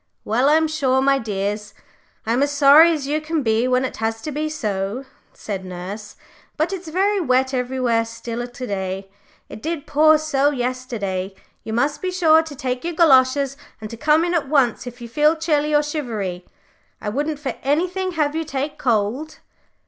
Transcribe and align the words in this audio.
"Well, 0.25 0.49
I'm 0.49 0.67
sure, 0.67 0.99
my 0.99 1.19
dears, 1.19 1.75
I'm 2.25 2.41
as 2.41 2.49
sorry 2.51 2.91
as 2.91 3.05
you 3.05 3.21
can 3.21 3.43
be 3.43 3.67
when 3.67 3.85
it 3.85 3.97
has 3.97 4.19
to 4.23 4.31
be 4.31 4.49
so," 4.49 5.05
said 5.31 5.63
nurse. 5.63 6.15
"But 6.57 6.73
it's 6.73 6.87
very 6.87 7.19
wet 7.21 7.53
everywhere 7.53 8.03
still 8.05 8.47
to 8.47 8.65
day. 8.65 9.11
It 9.47 9.61
did 9.61 9.85
pour 9.85 10.17
so 10.17 10.49
yesterday. 10.49 11.35
You 11.63 11.73
must 11.73 12.01
be 12.01 12.09
sure 12.09 12.41
to 12.41 12.55
take 12.55 12.83
your 12.83 12.95
goloshes, 12.95 13.55
and 13.79 13.91
to 13.91 13.95
come 13.97 14.25
in 14.25 14.33
at 14.33 14.49
once 14.49 14.87
if 14.87 15.01
you 15.01 15.07
feel 15.07 15.35
chilly 15.35 15.71
or 15.71 15.83
shivery. 15.83 16.45
I 16.99 17.09
wouldn't 17.09 17.37
for 17.37 17.53
anything 17.61 18.13
have 18.13 18.35
you 18.35 18.43
take 18.43 18.79
cold." 18.79 19.37